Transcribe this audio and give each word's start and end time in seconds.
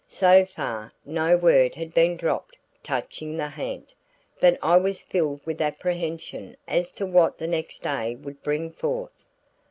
So 0.07 0.47
far, 0.47 0.93
no 1.05 1.37
word 1.37 1.75
had 1.75 1.93
been 1.93 2.17
dropped 2.17 2.57
touching 2.81 3.37
the 3.37 3.49
ha'nt, 3.49 3.93
but 4.39 4.57
I 4.59 4.77
was 4.77 5.03
filled 5.03 5.41
with 5.45 5.61
apprehension 5.61 6.57
as 6.67 6.91
to 6.93 7.05
what 7.05 7.37
the 7.37 7.45
next 7.45 7.83
day 7.83 8.15
would 8.15 8.41
bring 8.41 8.71
forth. 8.71 9.11